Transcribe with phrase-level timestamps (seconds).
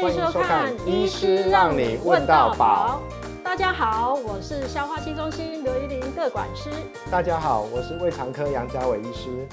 [0.00, 3.02] 欢迎收看《医师让你问到饱》。
[3.44, 6.70] 大家好，我是消化器中心刘依林各管师。
[7.10, 9.46] 大家好，我是胃肠科杨家伟医师。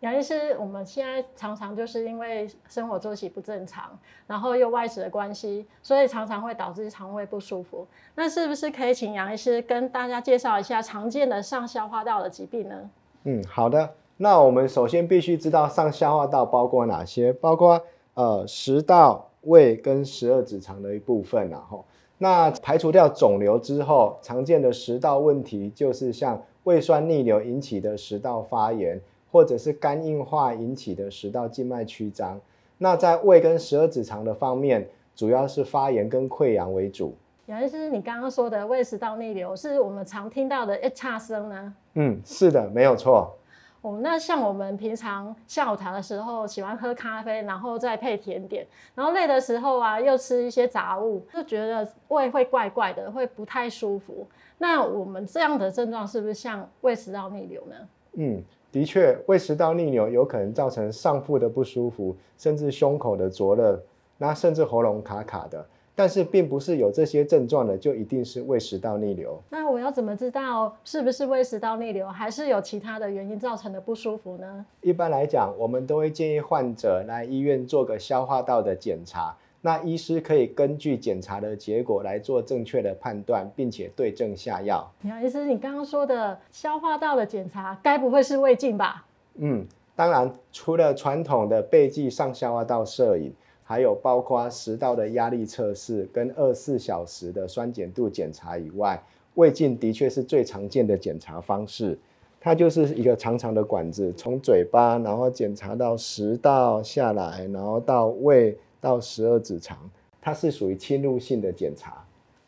[0.00, 3.90] 杨医师，我们现在常常就是因为生活作息不正常，
[4.26, 7.86] 然后又外食的关系，所以常常会导致肠胃不舒服。
[8.14, 12.90] 那是不是可以请杨医师跟大家介绍一下常见的上消化道的疾病呢？
[13.24, 13.92] 嗯，好的。
[14.16, 17.80] 那我们首先必须知道上消化道包括哪些，包括
[18.18, 21.84] 呃食道、胃跟十二指肠的一部分，然后
[22.18, 29.00] 那排除掉肿瘤之后，常见的食道问题就是像胃酸逆流引起的食道发炎，
[29.30, 32.40] 或者是肝硬化引起的食道静脉曲张。
[32.78, 37.14] 那在胃跟十二指肠的方面，主要是发炎跟溃疡为主。
[37.46, 41.72] 杨医师，你刚刚说的胃食道逆流是我们常听到的一叉声呢？
[41.94, 43.32] 嗯，是的，没有错。
[43.80, 54.26] 哦，那像我们平常下午茶的时候喜欢喝咖啡，然后再配甜点，然后累的时候啊又吃一些杂物，就觉得胃会怪怪的，会不太舒服。
[54.58, 57.76] 那我们这样的症状是不是像胃食道逆流呢？
[58.14, 63.80] 嗯，的确，胃食道逆流有可能造成上腹的不舒服，甚至胸口的灼热，
[64.16, 65.64] 那甚至喉咙卡卡的。
[65.98, 69.36] 但是并不是有这些症状的就一定是胃食道逆流。
[69.50, 74.64] 那我要怎么知道是不是胃食道逆流，还是有其他的原因造成的不舒服呢？
[74.80, 79.34] 一般来讲，我们都会建议患者来医院做个消化道的检查。
[79.60, 84.88] 那医师可以根据检查的结果来做正确的判断，并且对症下药。
[85.02, 89.04] 杨医师，你刚刚说的消化道的检查，该不会是胃镜吧？
[89.34, 93.32] 嗯，当然，除了传统的背剂上消化道摄影。
[93.68, 98.98] 还有包括食道的压力测试跟二十四小时的酸碱度检查以外，
[99.34, 101.98] 胃镜的确是最常见的检查方式。
[102.40, 109.76] 它就是一个长长的管子，从嘴巴然后检查到食道下来，然后到胃到十二指肠，
[110.18, 112.02] 它是属于侵入性的检查。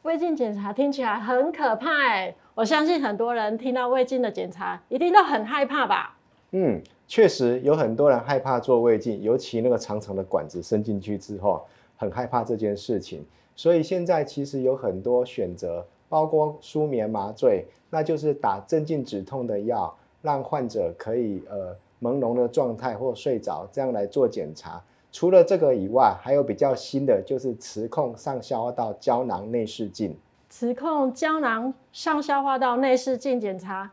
[0.05, 6.17] 胃镜检查听起来很可怕哎，我相信很多人听到胃镜的检查一定都很害怕吧？
[6.53, 6.81] 嗯。
[7.11, 11.61] 确实有很多人害怕做胃镜，尤其那个长长的管子伸进去之后，
[11.97, 13.27] 很害怕这件事情。
[13.57, 24.81] 所以现在其实有很多选择，包括舒眠麻醉，那就是打镇静止痛的药，让患者可以呃朦胧的状态或睡着，这样来做检查。
[25.11, 30.17] 除了这个以外，还有比较新的就是磁控上消化道胶囊内视镜。
[30.49, 33.91] 磁控胶囊上消化道内视镜检查。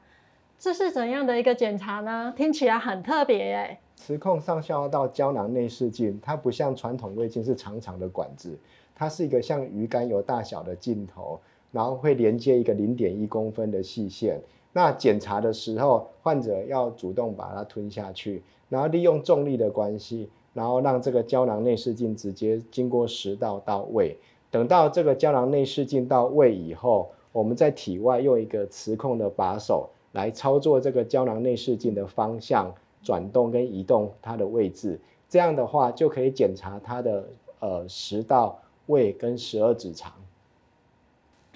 [0.60, 2.34] 这是怎样的一个检查呢？
[2.36, 3.78] 听起来很特别耶。
[3.96, 8.58] 磁控上消化道胶囊内视镜，它不像传统胃镜是长长的管子，
[8.96, 11.40] 它是一个像鱼肝油大小的镜头，
[11.72, 14.42] 然后会连接一个零点一公分的细线。
[14.74, 24.18] 那检查的时候，患者要主动把它吞下去，然后利用重力的关系，然后让这个胶囊内视镜直接经过食道到胃。
[24.50, 29.88] 等到这个胶囊内视镜到胃以后，我们在体外用一个磁控的把手。
[30.12, 32.74] 来操作这个胶囊内视镜的方向
[33.04, 37.28] 转动跟移动它的位置，这样的话就可以检查它的
[37.60, 40.12] 呃食道、胃跟十二指肠。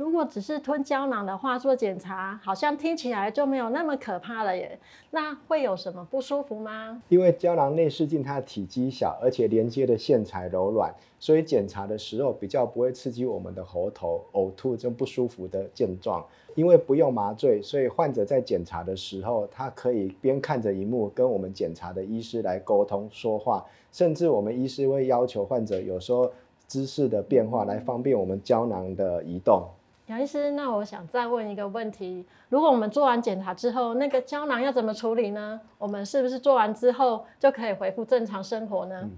[0.01, 4.79] 如果只是吞胶囊的话，做检查好像听起来就没有那么可怕了耶。
[5.11, 7.03] 那会有什么不舒服吗？
[7.09, 16.25] 因为胶囊内视镜它的体积小，而且连接的线材柔软，所以检查的时候比较不会刺激我们的喉头、呕吐这种不舒服的症状。
[16.55, 26.31] 因为不用麻醉，所以患者在检查的时候，他可以边看着荧幕跟我们检查的医师来沟通说话，甚至我们医师会要求患者有时候
[26.65, 29.63] 姿势的变化来方便我们胶囊的移动。
[30.07, 35.61] 杨医师，那我想再问一个问题：如果我们做完检查之后，那个胶囊要怎么处理呢？
[35.77, 39.09] 我们是不是做完之后就可以恢复正常生活呢？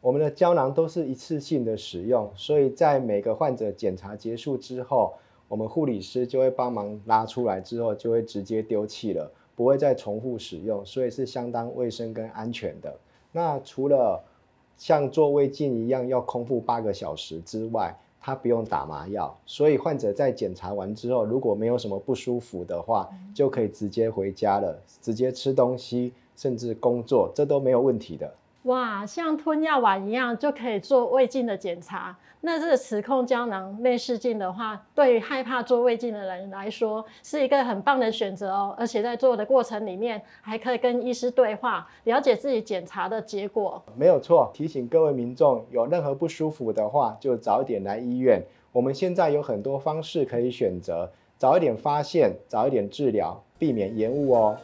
[0.00, 5.14] 我们的胶囊都是一次性的使用，所以在每个患者检查结束之后，
[5.46, 12.96] 我们护理师就会帮忙拉出来之后，就会直接丢弃了，不会再重复使用，所以是相当卫生跟安全的。
[13.30, 14.24] 那除了
[14.76, 28.32] 像做胃镜一样要空腹八个小时之外，他不用打麻药，所以患者在检查完之后，如果没有什么不舒服的话，就可以直接回家了，直接吃东西，甚至工作，这都没有问题的。
[28.64, 32.14] 哇，像吞药丸一样就可以做胃镜的检查。
[32.42, 38.74] 那这个磁控胶囊内视镜的话，对于害怕做胃镜的人来说，是一个很棒的选择哦。
[38.78, 43.82] 而且在做的过程里面，还可以跟医师对话，了解自己检查的结果。
[43.96, 48.42] 没有错，提醒各位民众，有任何不舒服的话，就早点来医院。
[48.72, 54.56] 我们现在有很多方式可以选择，早一点发现，早一点治疗，避免延误哦。